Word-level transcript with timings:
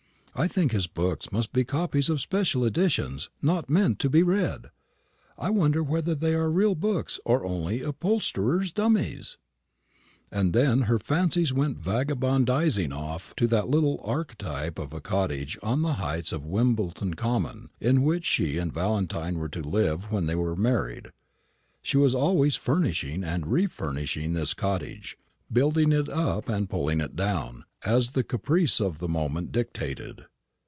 I 0.33 0.47
think 0.47 0.71
his 0.71 0.87
books 0.87 1.29
must 1.33 1.51
be 1.51 1.65
copies 1.65 2.09
of 2.09 2.21
special 2.21 2.63
editions, 2.65 3.29
not 3.41 3.69
meant 3.69 3.99
to 3.99 4.09
be 4.09 4.23
read. 4.23 4.71
I 5.37 5.49
wonder 5.49 5.83
whether 5.83 6.15
they 6.15 6.33
are 6.33 6.49
real 6.49 6.73
books, 6.73 7.19
or 7.25 7.43
only 7.45 7.81
upholsterer's 7.81 8.71
dummies?" 8.71 9.37
And 10.31 10.53
then 10.53 10.83
her 10.83 10.99
fancies 10.99 11.51
went 11.51 11.79
vagabondising 11.83 12.93
off 12.95 13.35
to 13.35 13.47
that 13.47 13.67
little 13.67 13.99
archetype 14.05 14.79
of 14.79 14.93
a 14.93 15.01
cottage 15.01 15.59
on 15.61 15.81
the 15.81 15.95
heights 15.95 16.31
of 16.31 16.45
Wimbledon 16.45 17.15
common, 17.15 17.69
in 17.81 18.01
which 18.01 18.23
she 18.25 18.57
and 18.57 18.73
Valentine 18.73 19.37
were 19.37 19.49
to 19.49 19.61
live 19.61 20.13
when 20.13 20.27
they 20.27 20.35
were 20.35 20.55
married. 20.55 21.09
She 21.81 21.97
was 21.97 22.15
always 22.15 22.55
furnishing 22.55 23.25
and 23.25 23.47
refurnishing 23.47 24.31
this 24.31 24.53
cottage, 24.53 25.17
building 25.51 25.91
it 25.91 26.07
up 26.07 26.47
and 26.47 26.69
pulling 26.69 27.01
it 27.01 27.17
down, 27.17 27.65
as 27.83 28.11
the 28.11 28.23
caprice 28.23 28.79
of 28.79 28.99
the 28.99 29.07
moment 29.07 29.51
dictated. 29.51 30.23